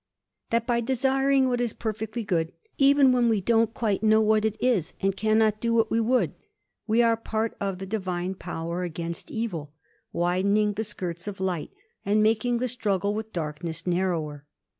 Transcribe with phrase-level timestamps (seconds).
[0.49, 4.57] "'That by desiring what is perfectly good, even when we don't quite know what it
[4.59, 6.33] is and cannot do what we would,
[6.87, 11.69] we are part of the divine power against evil—widening the skirts of light
[12.03, 14.47] and making the struggle with darkness narrower.